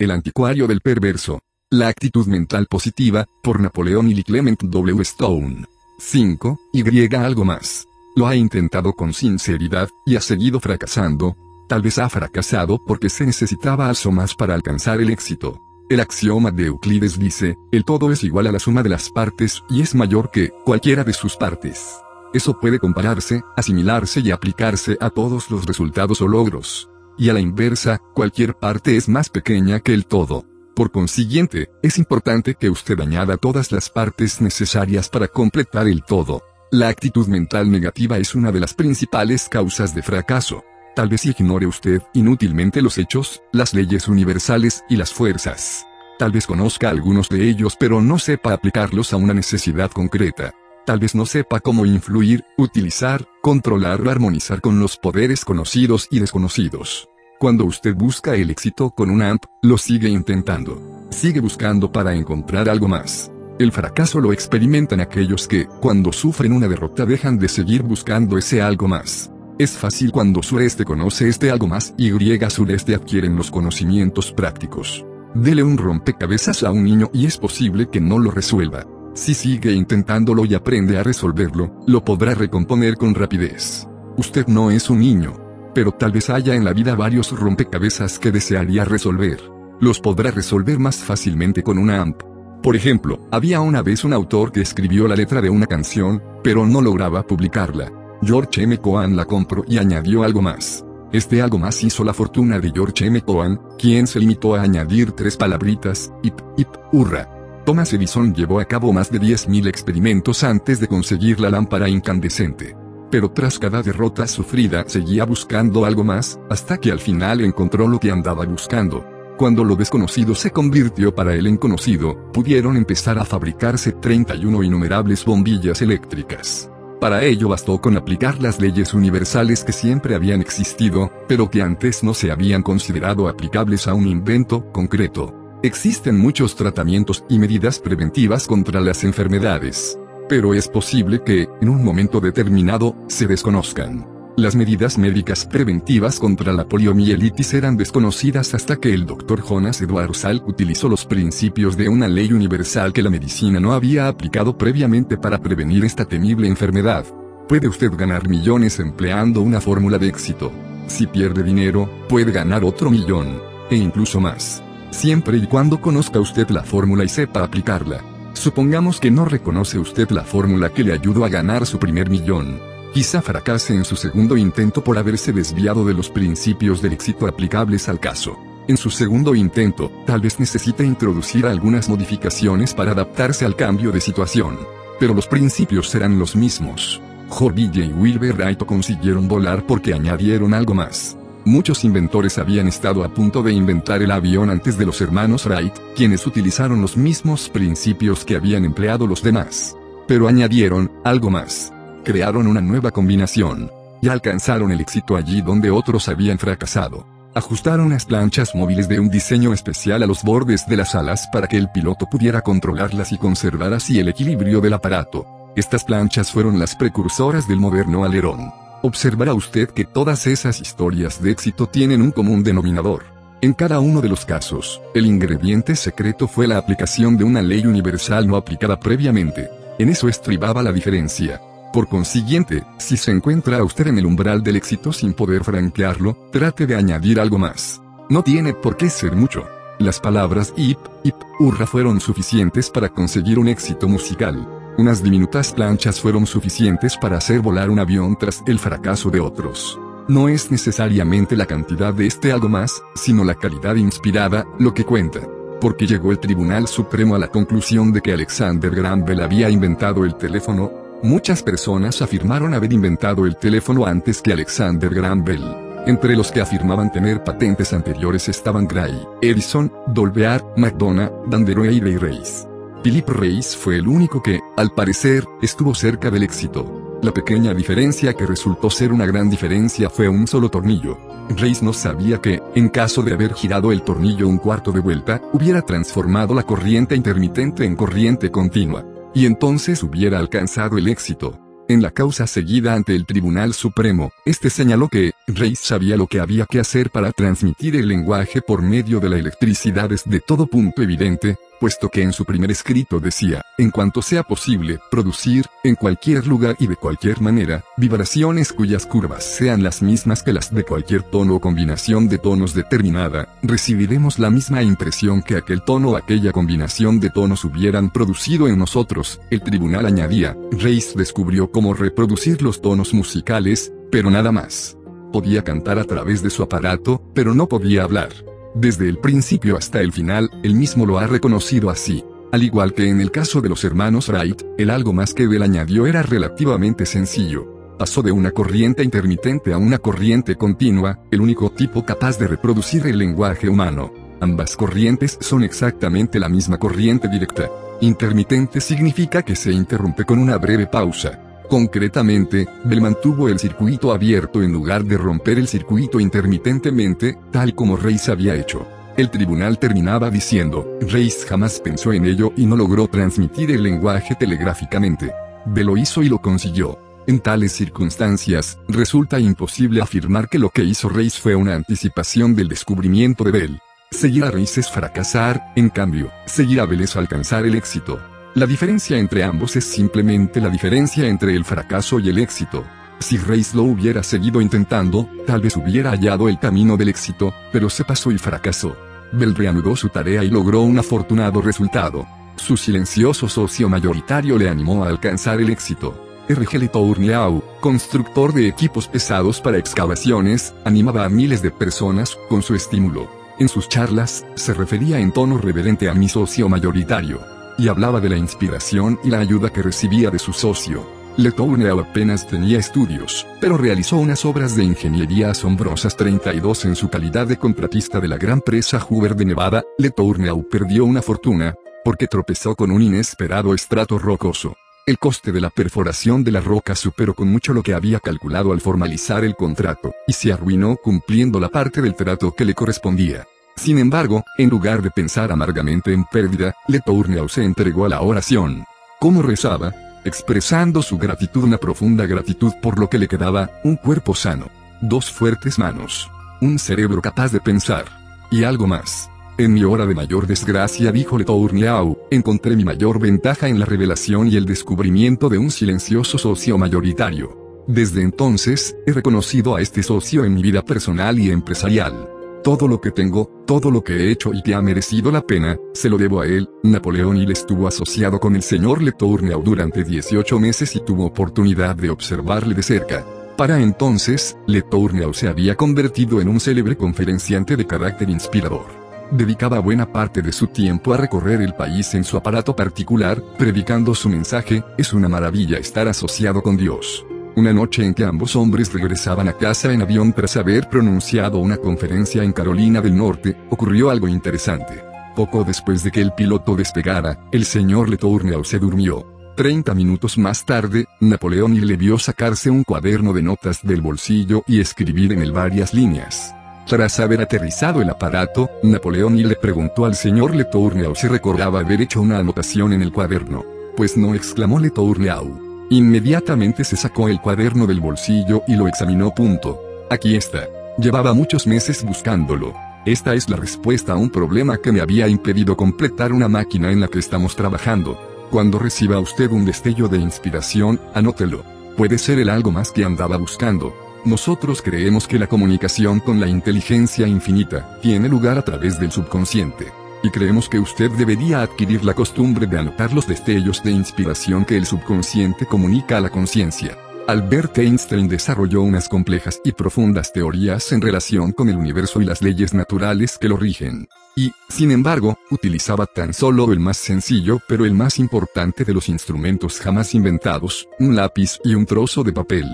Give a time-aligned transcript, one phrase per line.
[0.00, 1.40] El anticuario del perverso.
[1.68, 5.02] La actitud mental positiva, por Napoleón y Clement W.
[5.02, 5.66] Stone.
[5.98, 6.58] 5.
[6.72, 6.82] Y
[7.22, 7.86] algo más.
[8.16, 11.36] Lo ha intentado con sinceridad, y ha seguido fracasando.
[11.68, 15.60] Tal vez ha fracasado porque se necesitaba algo más para alcanzar el éxito.
[15.90, 19.62] El axioma de Euclides dice, el todo es igual a la suma de las partes
[19.68, 21.98] y es mayor que cualquiera de sus partes.
[22.32, 26.89] Eso puede compararse, asimilarse y aplicarse a todos los resultados o logros.
[27.20, 30.46] Y a la inversa, cualquier parte es más pequeña que el todo.
[30.74, 36.42] Por consiguiente, es importante que usted añada todas las partes necesarias para completar el todo.
[36.70, 40.64] La actitud mental negativa es una de las principales causas de fracaso.
[40.96, 45.84] Tal vez ignore usted inútilmente los hechos, las leyes universales y las fuerzas.
[46.18, 50.54] Tal vez conozca algunos de ellos pero no sepa aplicarlos a una necesidad concreta.
[50.86, 56.20] Tal vez no sepa cómo influir, utilizar, controlar o armonizar con los poderes conocidos y
[56.20, 57.09] desconocidos.
[57.40, 61.06] Cuando usted busca el éxito con un AMP, lo sigue intentando.
[61.08, 63.32] Sigue buscando para encontrar algo más.
[63.58, 68.60] El fracaso lo experimentan aquellos que, cuando sufren una derrota, dejan de seguir buscando ese
[68.60, 69.30] algo más.
[69.58, 72.10] Es fácil cuando sureste conoce este algo más y
[72.50, 75.06] sureste adquieren los conocimientos prácticos.
[75.34, 78.84] Dele un rompecabezas a un niño y es posible que no lo resuelva.
[79.14, 83.88] Si sigue intentándolo y aprende a resolverlo, lo podrá recomponer con rapidez.
[84.18, 85.49] Usted no es un niño.
[85.74, 89.40] Pero tal vez haya en la vida varios rompecabezas que desearía resolver.
[89.80, 92.22] Los podrá resolver más fácilmente con una AMP.
[92.62, 96.66] Por ejemplo, había una vez un autor que escribió la letra de una canción, pero
[96.66, 97.90] no lograba publicarla.
[98.22, 98.76] George M.
[98.78, 100.84] Cohan la compró y añadió algo más.
[101.12, 103.22] Este algo más hizo la fortuna de George M.
[103.22, 107.28] Cohan, quien se limitó a añadir tres palabritas, ip, ip, hurra.
[107.64, 112.76] Thomas Edison llevó a cabo más de 10.000 experimentos antes de conseguir la lámpara incandescente.
[113.10, 117.98] Pero tras cada derrota sufrida seguía buscando algo más, hasta que al final encontró lo
[117.98, 119.04] que andaba buscando.
[119.36, 125.24] Cuando lo desconocido se convirtió para él en conocido, pudieron empezar a fabricarse 31 innumerables
[125.24, 126.70] bombillas eléctricas.
[127.00, 132.04] Para ello bastó con aplicar las leyes universales que siempre habían existido, pero que antes
[132.04, 135.34] no se habían considerado aplicables a un invento concreto.
[135.62, 139.98] Existen muchos tratamientos y medidas preventivas contra las enfermedades.
[140.30, 144.06] Pero es posible que, en un momento determinado, se desconozcan.
[144.36, 149.42] Las medidas médicas preventivas contra la poliomielitis eran desconocidas hasta que el Dr.
[149.42, 154.06] Jonas Edward Salk utilizó los principios de una ley universal que la medicina no había
[154.06, 157.04] aplicado previamente para prevenir esta temible enfermedad.
[157.48, 160.52] Puede usted ganar millones empleando una fórmula de éxito.
[160.86, 164.62] Si pierde dinero, puede ganar otro millón, e incluso más.
[164.90, 168.09] Siempre y cuando conozca usted la fórmula y sepa aplicarla.
[168.40, 172.58] Supongamos que no reconoce usted la fórmula que le ayudó a ganar su primer millón.
[172.94, 177.86] Quizá fracase en su segundo intento por haberse desviado de los principios del éxito aplicables
[177.90, 178.38] al caso.
[178.66, 184.00] En su segundo intento, tal vez necesite introducir algunas modificaciones para adaptarse al cambio de
[184.00, 184.58] situación.
[184.98, 187.02] Pero los principios serán los mismos.
[187.28, 191.19] Joville y Wilbur Wright consiguieron volar porque añadieron algo más.
[191.50, 195.74] Muchos inventores habían estado a punto de inventar el avión antes de los hermanos Wright,
[195.96, 199.76] quienes utilizaron los mismos principios que habían empleado los demás.
[200.06, 201.72] Pero añadieron algo más
[202.04, 203.68] crearon una nueva combinación.
[204.00, 207.04] Y alcanzaron el éxito allí donde otros habían fracasado.
[207.34, 211.48] Ajustaron las planchas móviles de un diseño especial a los bordes de las alas para
[211.48, 215.26] que el piloto pudiera controlarlas y conservar así el equilibrio del aparato.
[215.56, 218.69] Estas planchas fueron las precursoras del moderno alerón.
[218.82, 223.04] Observará usted que todas esas historias de éxito tienen un común denominador.
[223.42, 227.66] En cada uno de los casos, el ingrediente secreto fue la aplicación de una ley
[227.66, 229.50] universal no aplicada previamente.
[229.78, 231.40] En eso estribaba la diferencia.
[231.74, 236.66] Por consiguiente, si se encuentra usted en el umbral del éxito sin poder franquearlo, trate
[236.66, 237.82] de añadir algo más.
[238.08, 239.46] No tiene por qué ser mucho.
[239.78, 244.59] Las palabras ip, ip, hurra fueron suficientes para conseguir un éxito musical.
[244.78, 249.78] Unas diminutas planchas fueron suficientes para hacer volar un avión tras el fracaso de otros.
[250.08, 254.84] No es necesariamente la cantidad de este algo más, sino la calidad inspirada, lo que
[254.84, 255.20] cuenta.
[255.60, 260.04] Porque llegó el Tribunal Supremo a la conclusión de que Alexander Graham Bell había inventado
[260.04, 265.42] el teléfono, Muchas personas afirmaron haber inventado el teléfono antes que Alexander Graham Bell.
[265.86, 272.46] Entre los que afirmaban tener patentes anteriores estaban Gray, Edison, Dolbear, McDonough, Vanderohe y Reis.
[272.82, 276.98] Philip Reis fue el único que, al parecer, estuvo cerca del éxito.
[277.02, 280.96] La pequeña diferencia que resultó ser una gran diferencia fue un solo tornillo.
[281.28, 285.20] Reis no sabía que, en caso de haber girado el tornillo un cuarto de vuelta,
[285.34, 288.86] hubiera transformado la corriente intermitente en corriente continua.
[289.14, 291.38] Y entonces hubiera alcanzado el éxito.
[291.68, 296.20] En la causa seguida ante el Tribunal Supremo, este señaló que, Reis sabía lo que
[296.20, 300.46] había que hacer para transmitir el lenguaje por medio de la electricidad es de todo
[300.46, 305.74] punto evidente, puesto que en su primer escrito decía, en cuanto sea posible, producir, en
[305.74, 310.64] cualquier lugar y de cualquier manera, vibraciones cuyas curvas sean las mismas que las de
[310.64, 315.96] cualquier tono o combinación de tonos determinada, recibiremos la misma impresión que aquel tono o
[315.96, 319.20] aquella combinación de tonos hubieran producido en nosotros.
[319.30, 324.76] El tribunal añadía, Reis descubrió cómo reproducir los tonos musicales, pero nada más.
[325.12, 328.10] Podía cantar a través de su aparato, pero no podía hablar.
[328.54, 332.04] Desde el principio hasta el final, él mismo lo ha reconocido así.
[332.32, 335.42] Al igual que en el caso de los hermanos Wright, el algo más que él
[335.42, 337.76] añadió era relativamente sencillo.
[337.78, 342.86] Pasó de una corriente intermitente a una corriente continua, el único tipo capaz de reproducir
[342.86, 343.92] el lenguaje humano.
[344.20, 347.48] Ambas corrientes son exactamente la misma corriente directa.
[347.80, 351.29] Intermitente significa que se interrumpe con una breve pausa.
[351.50, 357.76] Concretamente, Bell mantuvo el circuito abierto en lugar de romper el circuito intermitentemente, tal como
[357.76, 358.64] Reis había hecho.
[358.96, 364.14] El tribunal terminaba diciendo, Reis jamás pensó en ello y no logró transmitir el lenguaje
[364.14, 365.12] telegráficamente.
[365.44, 366.78] Bell lo hizo y lo consiguió.
[367.08, 372.48] En tales circunstancias, resulta imposible afirmar que lo que hizo Reis fue una anticipación del
[372.48, 373.60] descubrimiento de Bell.
[373.90, 377.98] Seguir a Reis es fracasar, en cambio, seguir a Bell es alcanzar el éxito.
[378.34, 382.64] La diferencia entre ambos es simplemente la diferencia entre el fracaso y el éxito.
[383.00, 387.68] Si Reis lo hubiera seguido intentando, tal vez hubiera hallado el camino del éxito, pero
[387.68, 388.76] se pasó y fracasó.
[389.10, 392.06] Bell reanudó su tarea y logró un afortunado resultado.
[392.36, 396.06] Su silencioso socio mayoritario le animó a alcanzar el éxito.
[396.28, 396.70] R.G.
[396.70, 403.10] Tourneau, constructor de equipos pesados para excavaciones, animaba a miles de personas con su estímulo.
[403.40, 408.08] En sus charlas, se refería en tono reverente a mi socio mayoritario y hablaba de
[408.08, 410.86] la inspiración y la ayuda que recibía de su socio.
[411.16, 417.26] Letourneau apenas tenía estudios, pero realizó unas obras de ingeniería asombrosas 32 en su calidad
[417.26, 419.62] de contratista de la gran presa Hoover de Nevada.
[419.76, 421.54] Letourneau perdió una fortuna,
[421.84, 424.56] porque tropezó con un inesperado estrato rocoso.
[424.86, 428.52] El coste de la perforación de la roca superó con mucho lo que había calculado
[428.52, 433.26] al formalizar el contrato, y se arruinó cumpliendo la parte del trato que le correspondía.
[433.60, 438.64] Sin embargo, en lugar de pensar amargamente en pérdida, Letourneau se entregó a la oración.
[438.98, 439.74] ¿Cómo rezaba?
[440.02, 444.46] Expresando su gratitud, una profunda gratitud por lo que le quedaba, un cuerpo sano,
[444.80, 446.10] dos fuertes manos,
[446.40, 447.84] un cerebro capaz de pensar,
[448.30, 449.10] y algo más.
[449.36, 454.28] En mi hora de mayor desgracia, dijo Letourneau, encontré mi mayor ventaja en la revelación
[454.28, 457.64] y el descubrimiento de un silencioso socio mayoritario.
[457.68, 462.09] Desde entonces, he reconocido a este socio en mi vida personal y empresarial.
[462.42, 465.58] Todo lo que tengo, todo lo que he hecho y que ha merecido la pena,
[465.74, 466.48] se lo debo a él.
[466.62, 471.90] Napoleón Hill estuvo asociado con el señor Letourneau durante 18 meses y tuvo oportunidad de
[471.90, 473.04] observarle de cerca.
[473.36, 478.66] Para entonces, Letourneau se había convertido en un célebre conferenciante de carácter inspirador.
[479.10, 483.94] Dedicaba buena parte de su tiempo a recorrer el país en su aparato particular, predicando
[483.94, 487.04] su mensaje, es una maravilla estar asociado con Dios.
[487.36, 491.56] Una noche en que ambos hombres regresaban a casa en avión tras haber pronunciado una
[491.56, 494.82] conferencia en Carolina del Norte, ocurrió algo interesante.
[495.14, 499.06] Poco después de que el piloto despegara, el señor Letourneau se durmió.
[499.36, 504.60] Treinta minutos más tarde, Napoleón le vio sacarse un cuaderno de notas del bolsillo y
[504.60, 506.34] escribir en él varias líneas.
[506.66, 512.00] Tras haber aterrizado el aparato, Napoleón le preguntó al señor Letourneau si recordaba haber hecho
[512.00, 513.44] una anotación en el cuaderno.
[513.76, 515.49] Pues no exclamó Letourneau.
[515.72, 519.14] Inmediatamente se sacó el cuaderno del bolsillo y lo examinó.
[519.14, 519.60] Punto.
[519.88, 520.48] Aquí está.
[520.78, 522.54] Llevaba muchos meses buscándolo.
[522.84, 526.80] Esta es la respuesta a un problema que me había impedido completar una máquina en
[526.80, 527.96] la que estamos trabajando.
[528.32, 531.44] Cuando reciba usted un destello de inspiración, anótelo.
[531.76, 533.72] Puede ser el algo más que andaba buscando.
[534.04, 539.79] Nosotros creemos que la comunicación con la inteligencia infinita tiene lugar a través del subconsciente
[540.02, 544.56] y creemos que usted debería adquirir la costumbre de anotar los destellos de inspiración que
[544.56, 546.76] el subconsciente comunica a la conciencia.
[547.06, 552.22] Albert Einstein desarrolló unas complejas y profundas teorías en relación con el universo y las
[552.22, 553.88] leyes naturales que lo rigen.
[554.14, 558.88] Y, sin embargo, utilizaba tan solo el más sencillo pero el más importante de los
[558.88, 562.46] instrumentos jamás inventados, un lápiz y un trozo de papel.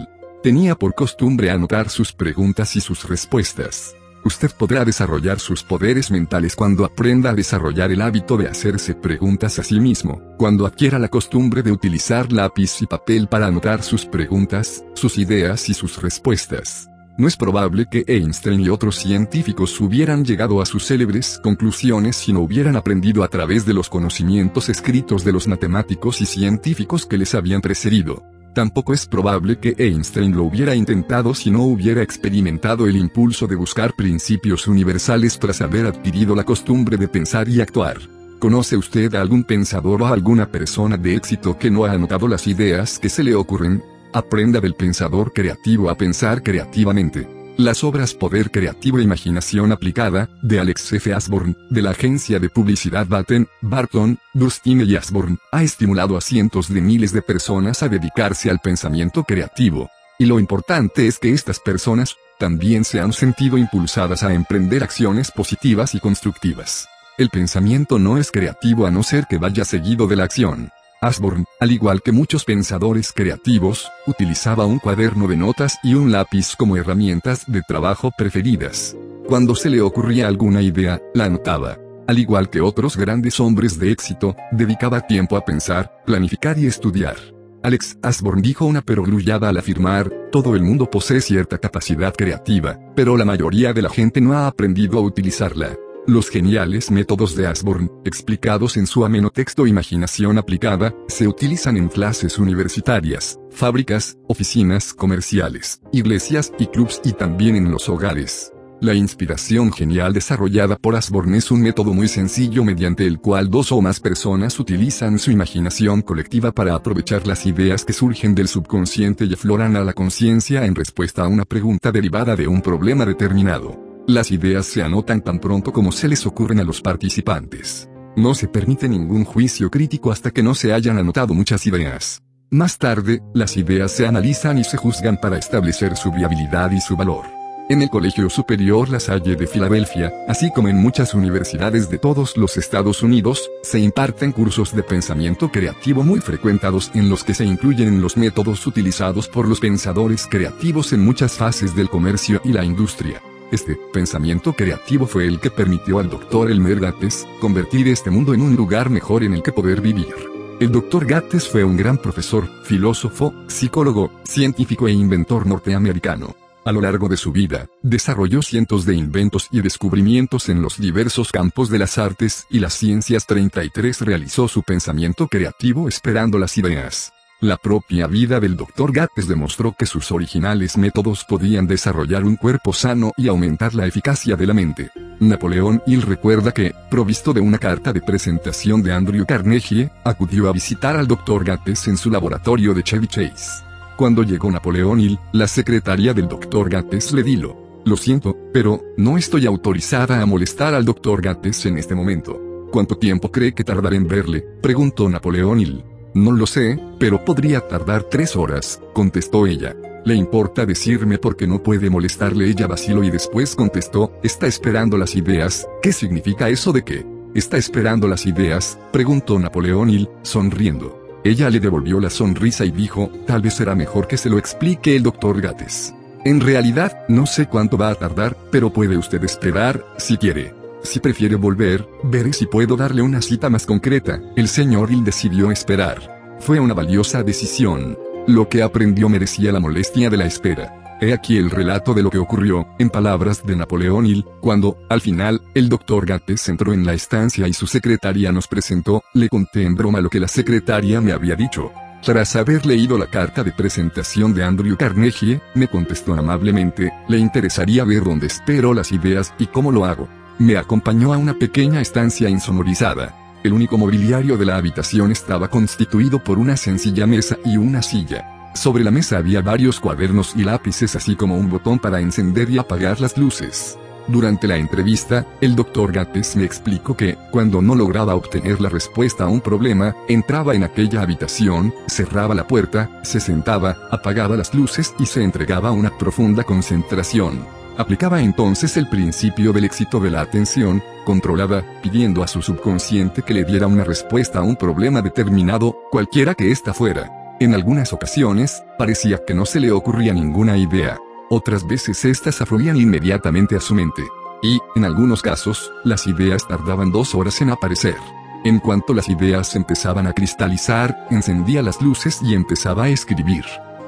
[0.43, 3.95] Tenía por costumbre anotar sus preguntas y sus respuestas.
[4.27, 9.61] Usted podrá desarrollar sus poderes mentales cuando aprenda a desarrollar el hábito de hacerse preguntas
[9.61, 14.05] a sí mismo, cuando adquiera la costumbre de utilizar lápiz y papel para anotar sus
[14.05, 16.91] preguntas, sus ideas y sus respuestas.
[17.17, 22.33] No es probable que Einstein y otros científicos hubieran llegado a sus célebres conclusiones si
[22.33, 27.17] no hubieran aprendido a través de los conocimientos escritos de los matemáticos y científicos que
[27.17, 28.25] les habían precedido.
[28.57, 33.55] Tampoco es probable que Einstein lo hubiera intentado si no hubiera experimentado el impulso de
[33.55, 37.99] buscar principios universales tras haber adquirido la costumbre de pensar y actuar.
[38.39, 42.29] ¿Conoce usted a algún pensador o a alguna persona de éxito que no ha anotado
[42.29, 43.83] las ideas que se le ocurren?
[44.15, 47.29] Aprenda del pensador creativo a pensar creativamente.
[47.59, 51.15] Las obras Poder Creativo e Imaginación Aplicada, de Alex F.
[51.15, 56.69] Asborn, de la agencia de publicidad Batten, Barton, Dustin y Asborn, ha estimulado a cientos
[56.69, 59.89] de miles de personas a dedicarse al pensamiento creativo.
[60.19, 65.31] Y lo importante es que estas personas, también se han sentido impulsadas a emprender acciones
[65.31, 66.87] positivas y constructivas.
[67.17, 70.69] El pensamiento no es creativo a no ser que vaya seguido de la acción.
[71.01, 76.57] Asborn, al igual que muchos pensadores creativos, utilizaba un cuaderno de notas y un lápiz
[76.57, 78.97] como herramientas de trabajo preferidas.
[79.27, 81.79] Cuando se le ocurría alguna idea, la anotaba.
[82.07, 87.17] Al igual que otros grandes hombres de éxito, dedicaba tiempo a pensar, planificar y estudiar.
[87.63, 93.17] Alex Asborn dijo una perogrullada al afirmar, todo el mundo posee cierta capacidad creativa, pero
[93.17, 95.77] la mayoría de la gente no ha aprendido a utilizarla.
[96.09, 101.89] Los geniales métodos de Asborn, explicados en su ameno texto Imaginación aplicada, se utilizan en
[101.89, 108.53] clases universitarias, fábricas, oficinas comerciales, iglesias y clubs y también en los hogares.
[108.81, 113.73] La inspiración genial desarrollada por Asborn es un método muy sencillo mediante el cual dos
[113.73, 119.25] o más personas utilizan su imaginación colectiva para aprovechar las ideas que surgen del subconsciente
[119.25, 123.86] y afloran a la conciencia en respuesta a una pregunta derivada de un problema determinado.
[124.09, 127.89] Las ideas se anotan tan pronto como se les ocurren a los participantes.
[128.15, 132.23] No se permite ningún juicio crítico hasta que no se hayan anotado muchas ideas.
[132.49, 136.97] Más tarde, las ideas se analizan y se juzgan para establecer su viabilidad y su
[136.97, 137.25] valor.
[137.69, 142.37] En el Colegio Superior La Salle de Filadelfia, así como en muchas universidades de todos
[142.37, 147.45] los Estados Unidos, se imparten cursos de pensamiento creativo muy frecuentados en los que se
[147.45, 152.65] incluyen los métodos utilizados por los pensadores creativos en muchas fases del comercio y la
[152.65, 153.21] industria.
[153.53, 156.51] Este pensamiento creativo fue el que permitió al Dr.
[156.51, 160.15] Elmer Gates convertir este mundo en un lugar mejor en el que poder vivir.
[160.59, 161.07] El Dr.
[161.07, 166.35] Gates fue un gran profesor, filósofo, psicólogo, científico e inventor norteamericano.
[166.65, 171.31] A lo largo de su vida, desarrolló cientos de inventos y descubrimientos en los diversos
[171.31, 173.27] campos de las artes y las ciencias.
[173.27, 177.13] 33 realizó su pensamiento creativo esperando las ideas.
[177.43, 178.93] La propia vida del Dr.
[178.93, 184.37] Gates demostró que sus originales métodos podían desarrollar un cuerpo sano y aumentar la eficacia
[184.37, 184.91] de la mente.
[185.21, 190.53] Napoleón Hill recuerda que, provisto de una carta de presentación de Andrew Carnegie, acudió a
[190.53, 191.45] visitar al Dr.
[191.45, 193.63] Gates en su laboratorio de Chevy Chase.
[193.99, 196.71] Cuando llegó Napoleón Hill, la secretaria del Dr.
[196.71, 201.21] Gates le dijo, lo siento, pero, no estoy autorizada a molestar al Dr.
[201.21, 202.41] Gates en este momento.
[202.73, 204.43] ¿Cuánto tiempo cree que tardaré en verle?
[204.63, 205.85] preguntó Napoleón Hill.
[206.17, 209.77] No lo sé, pero podría tardar tres horas, contestó ella.
[210.07, 212.49] ¿Le importa decirme por qué no puede molestarle?
[212.49, 217.07] Ella vaciló y después contestó, está esperando las ideas, ¿qué significa eso de qué?
[217.35, 218.79] ¿Está esperando las ideas?
[218.93, 221.21] preguntó Napoleón Hill, sonriendo.
[221.23, 224.97] Ella le devolvió la sonrisa y dijo, tal vez será mejor que se lo explique
[224.97, 225.93] el doctor Gates.
[226.25, 230.55] En realidad, no sé cuánto va a tardar, pero puede usted esperar, si quiere.
[230.83, 234.21] Si prefiere volver, veré si puedo darle una cita más concreta.
[234.37, 236.37] El señor Hill decidió esperar.
[236.41, 237.99] Fue una valiosa decisión.
[238.27, 240.99] Lo que aprendió merecía la molestia de la espera.
[241.01, 245.03] He aquí el relato de lo que ocurrió, en palabras de Napoleón Hill, cuando, al
[245.03, 249.65] final, el doctor Gates entró en la estancia y su secretaria nos presentó, le conté
[249.65, 251.71] en broma lo que la secretaria me había dicho.
[252.03, 257.85] Tras haber leído la carta de presentación de Andrew Carnegie, me contestó amablemente, le interesaría
[257.85, 260.09] ver dónde espero las ideas y cómo lo hago.
[260.39, 263.15] Me acompañó a una pequeña estancia insonorizada.
[263.43, 268.51] El único mobiliario de la habitación estaba constituido por una sencilla mesa y una silla.
[268.55, 272.59] Sobre la mesa había varios cuadernos y lápices así como un botón para encender y
[272.59, 273.79] apagar las luces.
[274.09, 279.25] Durante la entrevista, el doctor Gates me explicó que, cuando no lograba obtener la respuesta
[279.25, 284.95] a un problema, entraba en aquella habitación, cerraba la puerta, se sentaba, apagaba las luces
[284.99, 287.56] y se entregaba a una profunda concentración.
[287.79, 293.35] Aplicaba entonces el principio del éxito de la atención, controlada, pidiendo a su subconsciente que
[293.35, 297.37] le diera una respuesta a un problema determinado, cualquiera que ésta fuera.
[297.39, 300.97] En algunas ocasiones, parecía que no se le ocurría ninguna idea.
[301.29, 304.03] Otras veces éstas afluían inmediatamente a su mente.
[304.43, 307.97] Y, en algunos casos, las ideas tardaban dos horas en aparecer.
[308.45, 313.45] En cuanto las ideas empezaban a cristalizar, encendía las luces y empezaba a escribir.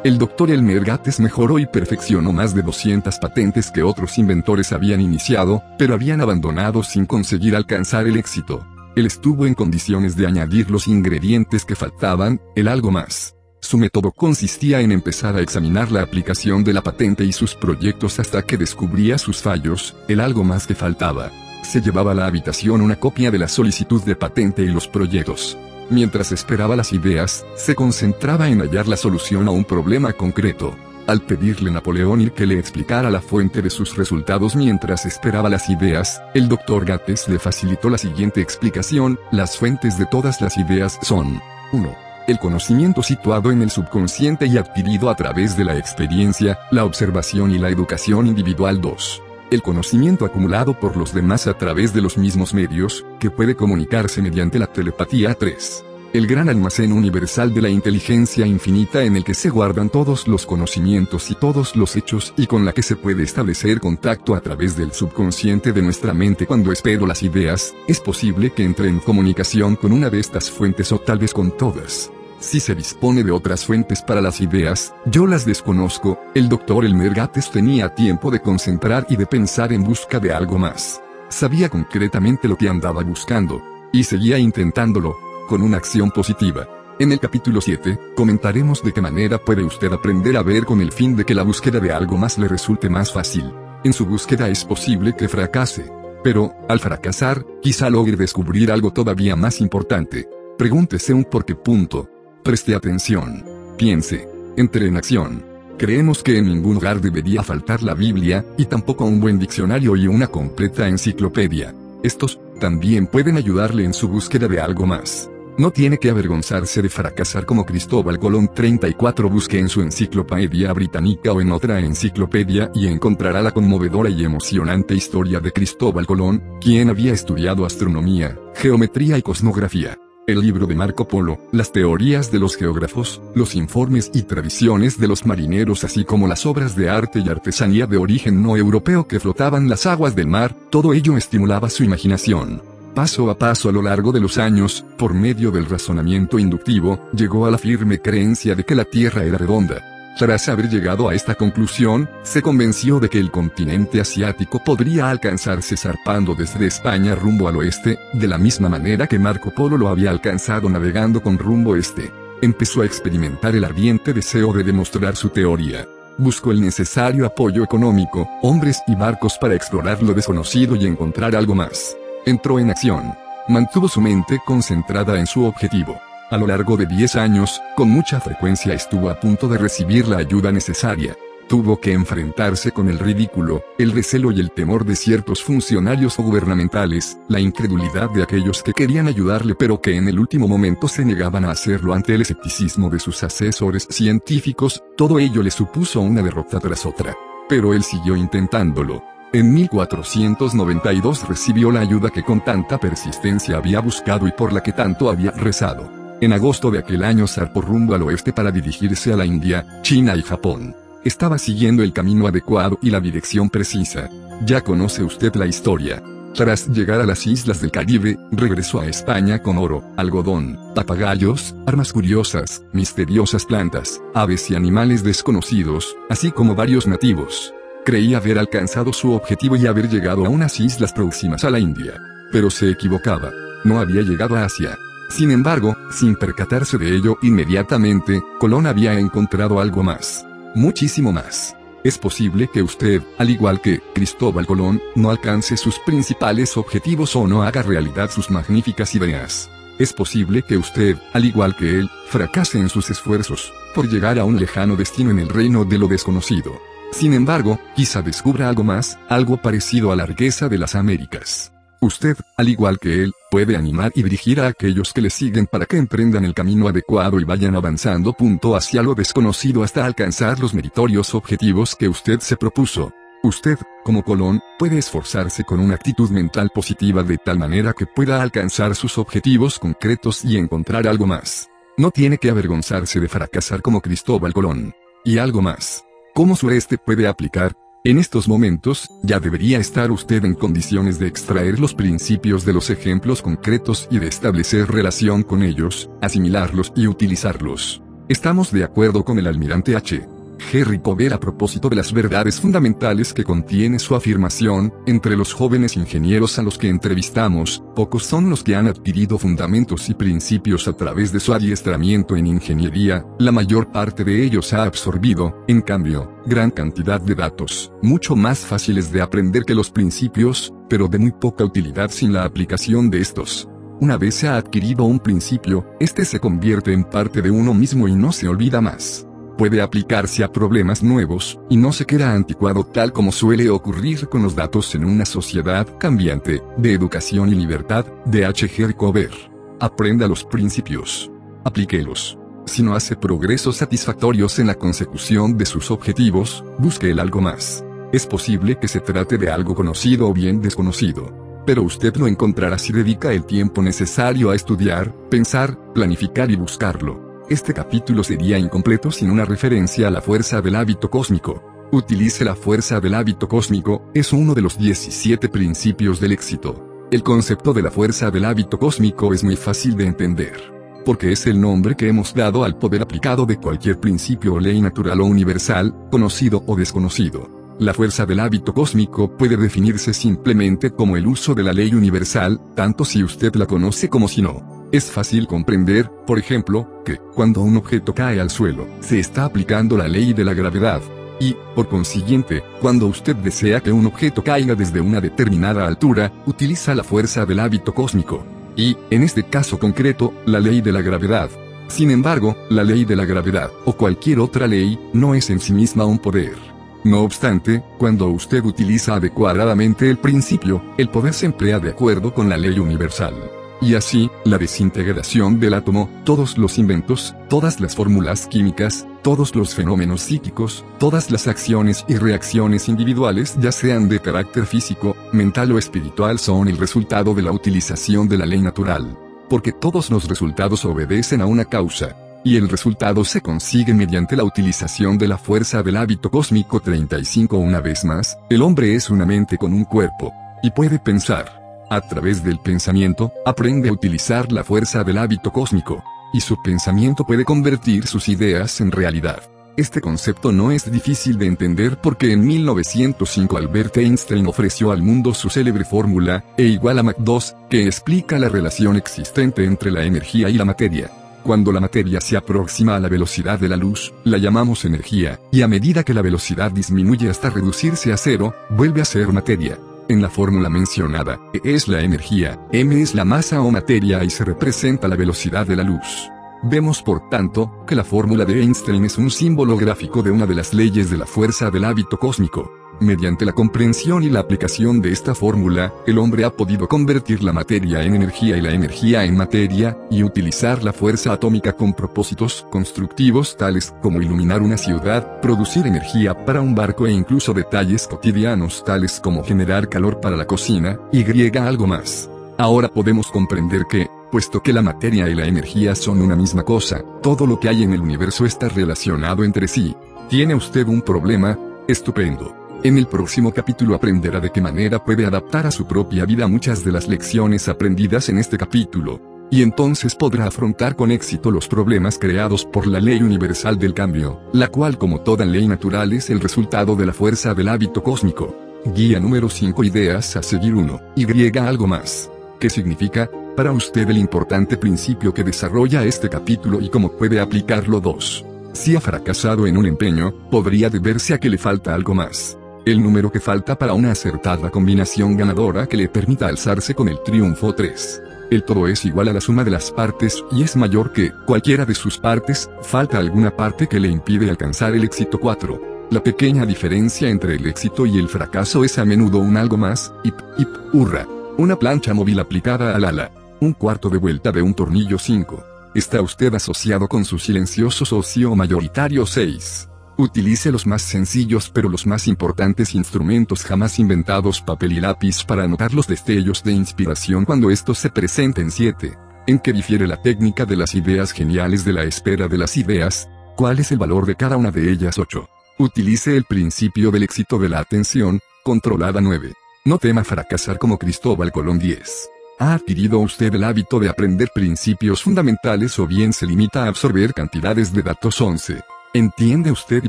[0.09, 5.03] El doctor Elmer Gates mejoró y perfeccionó más de 200 patentes que otros inventores habían
[5.03, 8.67] iniciado, pero habían abandonado sin conseguir alcanzar el éxito.
[8.97, 13.37] Él estuvo en condiciones de añadir los ingredientes que faltaban, el algo más.
[13.61, 18.19] Su método consistía en empezar a examinar la aplicación de la patente y sus proyectos
[18.19, 21.31] hasta que descubría sus fallos, el algo más que faltaba.
[21.63, 25.59] Se llevaba a la habitación una copia de la solicitud de patente y los proyectos.
[25.91, 30.77] Mientras esperaba las ideas, se concentraba en hallar la solución a un problema concreto.
[31.07, 35.71] Al pedirle a Napoleón que le explicara la fuente de sus resultados mientras esperaba las
[35.71, 40.99] ideas, el doctor Gates le facilitó la siguiente explicación, las fuentes de todas las ideas
[41.01, 41.41] son
[41.73, 41.97] 1.
[42.27, 47.53] El conocimiento situado en el subconsciente y adquirido a través de la experiencia, la observación
[47.53, 52.19] y la educación individual 2 el conocimiento acumulado por los demás a través de los
[52.19, 55.85] mismos medios, que puede comunicarse mediante la telepatía 3.
[56.15, 60.47] El gran almacén universal de la inteligencia infinita en el que se guardan todos los
[60.47, 64.75] conocimientos y todos los hechos y con la que se puede establecer contacto a través
[64.75, 69.77] del subconsciente de nuestra mente cuando espero las ideas, es posible que entre en comunicación
[69.77, 72.11] con una de estas fuentes o tal vez con todas.
[72.41, 77.13] Si se dispone de otras fuentes para las ideas, yo las desconozco, el doctor Elmer
[77.13, 81.03] Gates tenía tiempo de concentrar y de pensar en busca de algo más.
[81.29, 83.61] Sabía concretamente lo que andaba buscando,
[83.93, 85.17] y seguía intentándolo,
[85.49, 86.69] con una acción positiva.
[87.01, 90.93] En el capítulo 7, comentaremos de qué manera puede usted aprender a ver con el
[90.93, 93.53] fin de que la búsqueda de algo más le resulte más fácil.
[93.83, 95.91] En su búsqueda es posible que fracase.
[96.23, 100.29] Pero, al fracasar, quizá logre descubrir algo todavía más importante.
[100.57, 102.09] Pregúntese un por qué punto.
[102.43, 103.45] Preste atención.
[103.77, 104.29] Piense.
[104.57, 105.45] Entre en acción.
[105.79, 110.09] Creemos que en ningún lugar debería faltar la Biblia, y tampoco un buen diccionario y
[110.09, 111.75] una completa enciclopedia.
[112.03, 115.31] Estos, también pueden ayudarle en su búsqueda de algo más.
[115.57, 121.33] No tiene que avergonzarse de fracasar como Cristóbal Colón 34 busque en su enciclopedia británica
[121.33, 126.91] o en otra enciclopedia y encontrará la conmovedora y emocionante historia de Cristóbal Colón, quien
[126.91, 132.55] había estudiado astronomía, geometría y cosmografía el libro de Marco Polo, las teorías de los
[132.55, 137.29] geógrafos, los informes y tradiciones de los marineros así como las obras de arte y
[137.31, 141.83] artesanía de origen no europeo que flotaban las aguas del mar, todo ello estimulaba su
[141.83, 142.61] imaginación.
[142.95, 147.47] Paso a paso a lo largo de los años, por medio del razonamiento inductivo, llegó
[147.47, 151.37] a la firme creencia de que la Tierra era redonda, tras haber llegado a esta
[151.37, 157.57] conclusión, se convenció de que el continente asiático podría alcanzarse zarpando desde España rumbo al
[157.57, 162.11] oeste, de la misma manera que Marco Polo lo había alcanzado navegando con rumbo este.
[162.43, 165.87] Empezó a experimentar el ardiente deseo de demostrar su teoría.
[166.17, 171.55] Buscó el necesario apoyo económico, hombres y barcos para explorar lo desconocido y encontrar algo
[171.55, 171.97] más.
[172.27, 173.15] Entró en acción.
[173.47, 176.08] Mantuvo su mente concentrada en su objetivo.
[176.31, 180.19] A lo largo de 10 años, con mucha frecuencia estuvo a punto de recibir la
[180.19, 181.17] ayuda necesaria.
[181.49, 187.17] Tuvo que enfrentarse con el ridículo, el recelo y el temor de ciertos funcionarios gubernamentales,
[187.29, 191.47] la incredulidad de aquellos que querían ayudarle pero que en el último momento se negaban
[191.47, 196.61] a hacerlo ante el escepticismo de sus asesores científicos, todo ello le supuso una derrota
[196.61, 197.17] tras otra.
[197.49, 199.03] Pero él siguió intentándolo.
[199.33, 204.73] En 1492 recibió la ayuda que con tanta persistencia había buscado y por la que
[204.73, 206.08] tanto había rezado.
[206.21, 210.17] En agosto de aquel año zarpó rumbo al oeste para dirigirse a la India, China
[210.17, 210.75] y Japón.
[211.05, 214.11] Estaba siguiendo el camino adecuado y la dirección precisa.
[214.45, 216.03] Ya conoce usted la historia.
[216.35, 221.93] Tras llegar a las islas del Caribe, regresó a España con oro, algodón, papagayos, armas
[221.93, 227.55] curiosas, misteriosas plantas, aves y animales desconocidos, así como varios nativos.
[227.85, 231.95] Creía haber alcanzado su objetivo y haber llegado a unas islas próximas a la India.
[232.33, 233.31] Pero se equivocaba.
[233.65, 234.77] No había llegado a Asia.
[235.09, 240.27] Sin embargo, sin percatarse de ello inmediatamente, Colón había encontrado algo más.
[240.55, 241.57] Muchísimo más.
[241.85, 247.27] Es posible que usted, al igual que Cristóbal Colón, no alcance sus principales objetivos o
[247.27, 249.49] no haga realidad sus magníficas ideas.
[249.79, 254.25] Es posible que usted, al igual que él, fracase en sus esfuerzos, por llegar a
[254.25, 256.61] un lejano destino en el reino de lo desconocido.
[256.91, 261.53] Sin embargo, quizá descubra algo más, algo parecido a la riqueza de las Américas.
[261.81, 265.65] Usted, al igual que él, puede animar y dirigir a aquellos que le siguen para
[265.65, 270.55] que emprendan el camino adecuado y vayan avanzando punto hacia lo desconocido hasta alcanzar los
[270.55, 272.93] meritorios objetivos que usted se propuso.
[273.23, 278.23] Usted, como Colón, puede esforzarse con una actitud mental positiva de tal manera que pueda
[278.23, 281.49] alcanzar sus objetivos concretos y encontrar algo más.
[281.77, 284.75] No tiene que avergonzarse de fracasar como Cristóbal Colón.
[285.05, 285.85] Y algo más.
[286.13, 287.55] ¿Cómo sureste puede aplicar?
[287.89, 292.69] En estos momentos, ya debería estar usted en condiciones de extraer los principios de los
[292.69, 297.81] ejemplos concretos y de establecer relación con ellos, asimilarlos y utilizarlos.
[298.11, 300.07] Estamos de acuerdo con el almirante H.
[300.53, 305.77] Henry Cover a propósito de las verdades fundamentales que contiene su afirmación, entre los jóvenes
[305.77, 310.73] ingenieros a los que entrevistamos, pocos son los que han adquirido fundamentos y principios a
[310.73, 316.11] través de su adiestramiento en ingeniería, la mayor parte de ellos ha absorbido, en cambio,
[316.27, 321.13] gran cantidad de datos, mucho más fáciles de aprender que los principios, pero de muy
[321.13, 323.49] poca utilidad sin la aplicación de estos.
[323.81, 327.87] Una vez se ha adquirido un principio, este se convierte en parte de uno mismo
[327.87, 329.08] y no se olvida más
[329.39, 334.23] puede aplicarse a problemas nuevos, y no se queda anticuado tal como suele ocurrir con
[334.23, 338.75] los datos en una sociedad cambiante, de educación y libertad, de H.
[338.75, 339.13] Cover.
[339.61, 341.11] Aprenda los principios.
[341.45, 342.19] Aplíquelos.
[342.47, 347.65] Si no hace progresos satisfactorios en la consecución de sus objetivos, busque el algo más.
[347.93, 351.43] Es posible que se trate de algo conocido o bien desconocido.
[351.47, 357.08] Pero usted lo encontrará si dedica el tiempo necesario a estudiar, pensar, planificar y buscarlo.
[357.29, 361.43] Este capítulo sería incompleto sin una referencia a la fuerza del hábito cósmico.
[361.71, 366.87] Utilice la fuerza del hábito cósmico, es uno de los 17 principios del éxito.
[366.91, 370.41] El concepto de la fuerza del hábito cósmico es muy fácil de entender.
[370.87, 374.59] Porque es el nombre que hemos dado al poder aplicado de cualquier principio o ley
[374.63, 377.29] natural o universal, conocido o desconocido.
[377.59, 382.41] La fuerza del hábito cósmico puede definirse simplemente como el uso de la ley universal,
[382.55, 384.58] tanto si usted la conoce como si no.
[384.71, 389.79] Es fácil comprender, por ejemplo, que, cuando un objeto cae al suelo, se está aplicando
[389.79, 390.83] la ley de la gravedad.
[391.19, 396.75] Y, por consiguiente, cuando usted desea que un objeto caiga desde una determinada altura, utiliza
[396.75, 398.23] la fuerza del hábito cósmico.
[398.57, 401.31] Y, en este caso concreto, la ley de la gravedad.
[401.69, 405.55] Sin embargo, la ley de la gravedad, o cualquier otra ley, no es en sí
[405.55, 406.37] misma un poder.
[406.85, 412.29] No obstante, cuando usted utiliza adecuadamente el principio, el poder se emplea de acuerdo con
[412.29, 413.15] la ley universal.
[413.61, 419.55] Y así, la desintegración del átomo, todos los inventos, todas las fórmulas químicas, todos los
[419.55, 425.59] fenómenos psíquicos, todas las acciones y reacciones individuales ya sean de carácter físico, mental o
[425.59, 428.97] espiritual son el resultado de la utilización de la ley natural.
[429.29, 431.97] Porque todos los resultados obedecen a una causa.
[432.25, 437.37] Y el resultado se consigue mediante la utilización de la fuerza del hábito cósmico 35
[437.39, 440.13] una vez más, el hombre es una mente con un cuerpo.
[440.43, 441.48] Y puede pensar.
[441.71, 445.85] A través del pensamiento, aprende a utilizar la fuerza del hábito cósmico.
[446.15, 449.23] Y su pensamiento puede convertir sus ideas en realidad.
[449.59, 455.13] Este concepto no es difícil de entender porque en 1905 Albert Einstein ofreció al mundo
[455.13, 459.83] su célebre fórmula, E igual a Mach 2, que explica la relación existente entre la
[459.83, 460.91] energía y la materia.
[461.23, 465.43] Cuando la materia se aproxima a la velocidad de la luz, la llamamos energía, y
[465.43, 469.59] a medida que la velocidad disminuye hasta reducirse a cero, vuelve a ser materia.
[469.91, 474.11] En la fórmula mencionada, E es la energía, M es la masa o materia y
[474.11, 476.11] se representa la velocidad de la luz.
[476.43, 480.35] Vemos por tanto, que la fórmula de Einstein es un símbolo gráfico de una de
[480.35, 482.53] las leyes de la fuerza del hábito cósmico.
[482.81, 487.33] Mediante la comprensión y la aplicación de esta fórmula, el hombre ha podido convertir la
[487.33, 492.47] materia en energía y la energía en materia, y utilizar la fuerza atómica con propósitos
[492.53, 498.63] constructivos tales como iluminar una ciudad, producir energía para un barco e incluso detalles cotidianos
[498.65, 502.09] tales como generar calor para la cocina, y griega algo más.
[502.37, 506.85] Ahora podemos comprender que, puesto que la materia y la energía son una misma cosa,
[507.03, 509.75] todo lo que hay en el universo está relacionado entre sí.
[510.09, 511.37] ¿Tiene usted un problema?
[511.67, 512.38] Estupendo.
[512.65, 516.65] En el próximo capítulo aprenderá de qué manera puede adaptar a su propia vida muchas
[516.65, 519.01] de las lecciones aprendidas en este capítulo.
[519.31, 524.21] Y entonces podrá afrontar con éxito los problemas creados por la ley universal del cambio,
[524.33, 528.35] la cual como toda ley natural es el resultado de la fuerza del hábito cósmico.
[528.75, 530.81] Guía número 5 Ideas a seguir 1.
[530.97, 532.11] Y algo más.
[532.41, 537.81] ¿Qué significa, para usted el importante principio que desarrolla este capítulo y cómo puede aplicarlo
[537.81, 538.25] 2?
[538.53, 542.38] Si ha fracasado en un empeño, podría deberse a que le falta algo más.
[542.69, 547.03] El número que falta para una acertada combinación ganadora que le permita alzarse con el
[547.03, 548.03] triunfo 3.
[548.31, 551.65] El todo es igual a la suma de las partes y es mayor que cualquiera
[551.65, 555.89] de sus partes, falta alguna parte que le impide alcanzar el éxito 4.
[555.91, 559.91] La pequeña diferencia entre el éxito y el fracaso es a menudo un algo más,
[560.05, 561.09] hip, hip, hurra.
[561.39, 563.11] Una plancha móvil aplicada al ala.
[563.41, 565.43] Un cuarto de vuelta de un tornillo 5.
[565.75, 569.69] Está usted asociado con su silencioso socio mayoritario 6.
[570.01, 575.43] Utilice los más sencillos pero los más importantes instrumentos jamás inventados papel y lápiz para
[575.43, 578.97] anotar los destellos de inspiración cuando estos se presenten 7.
[579.27, 583.09] ¿En qué difiere la técnica de las ideas geniales de la espera de las ideas?
[583.35, 584.99] ¿Cuál es el valor de cada una de ellas?
[584.99, 585.29] 8.
[585.59, 589.33] Utilice el principio del éxito de la atención, controlada 9.
[589.65, 592.09] No tema fracasar como Cristóbal Colón 10.
[592.39, 597.13] ¿Ha adquirido usted el hábito de aprender principios fundamentales o bien se limita a absorber
[597.15, 598.61] cantidades de datos 11?
[598.95, 599.89] ¿Entiende usted y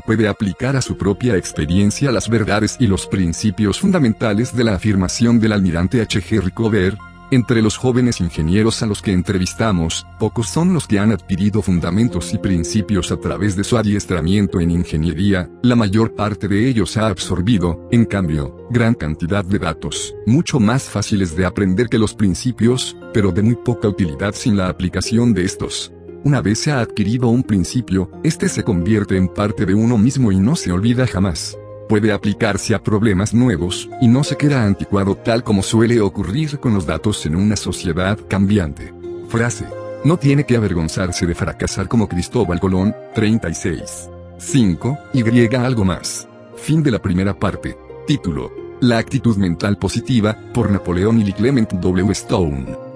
[0.00, 5.40] puede aplicar a su propia experiencia las verdades y los principios fundamentales de la afirmación
[5.40, 6.20] del almirante H.
[6.20, 6.42] G.
[6.42, 6.98] Rickover?
[7.32, 12.34] Entre los jóvenes ingenieros a los que entrevistamos, pocos son los que han adquirido fundamentos
[12.34, 17.06] y principios a través de su adiestramiento en ingeniería, la mayor parte de ellos ha
[17.06, 22.96] absorbido, en cambio, gran cantidad de datos, mucho más fáciles de aprender que los principios,
[23.14, 25.92] pero de muy poca utilidad sin la aplicación de estos.
[26.24, 30.32] Una vez se ha adquirido un principio, este se convierte en parte de uno mismo
[30.32, 31.56] y no se olvida jamás
[31.90, 36.72] puede aplicarse a problemas nuevos, y no se queda anticuado tal como suele ocurrir con
[36.72, 38.94] los datos en una sociedad cambiante.
[39.28, 39.66] Frase.
[40.04, 44.08] No tiene que avergonzarse de fracasar como Cristóbal Colón, 36.
[44.38, 44.98] 5.
[45.14, 46.28] Y algo más.
[46.54, 47.76] Fin de la primera parte.
[48.06, 48.52] Título.
[48.80, 52.12] La actitud mental positiva, por Napoleón y Clement W.
[52.12, 52.89] Stone.